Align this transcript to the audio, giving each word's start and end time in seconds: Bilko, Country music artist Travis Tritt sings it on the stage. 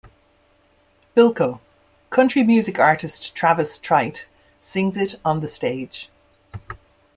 Bilko, 1.15 1.59
Country 2.09 2.41
music 2.41 2.79
artist 2.79 3.35
Travis 3.35 3.77
Tritt 3.77 4.23
sings 4.59 4.97
it 4.97 5.19
on 5.23 5.41
the 5.41 5.47
stage. 5.47 6.09